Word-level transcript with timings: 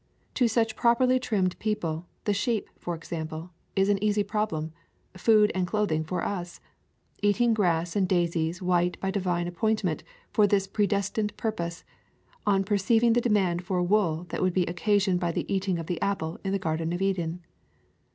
To 0.33 0.47
such 0.47 0.75
properly 0.75 1.19
trimmed 1.19 1.59
people, 1.59 2.07
the 2.23 2.33
sheep, 2.33 2.71
for 2.79 2.95
example, 2.95 3.51
is 3.75 3.87
an 3.87 4.03
easy 4.03 4.23
problem— 4.23 4.73
food 5.15 5.51
and 5.53 5.67
clothing 5.67 6.03
"for 6.03 6.23
us," 6.25 6.59
eating 7.21 7.53
grass 7.53 7.95
and 7.95 8.09
daisies 8.09 8.63
white 8.63 8.99
by 8.99 9.11
divine 9.11 9.47
appoint 9.47 9.83
ment 9.83 10.03
for 10.31 10.47
this 10.47 10.65
predestined 10.65 11.37
purpose, 11.37 11.83
on 12.47 12.63
perceiv 12.63 13.03
ing 13.03 13.13
the 13.13 13.21
demand 13.21 13.63
for 13.63 13.79
wool 13.83 14.25
that 14.29 14.41
would 14.41 14.55
be 14.55 14.65
occa 14.65 14.95
sioned 14.95 15.19
by 15.19 15.31
the 15.31 15.45
eating 15.53 15.77
of 15.77 15.85
the 15.85 16.01
apple 16.01 16.39
in 16.43 16.51
the 16.51 16.57
Garden 16.57 16.93
of 16.93 17.01
Eden. 17.03 17.41